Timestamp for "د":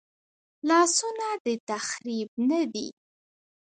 1.45-1.47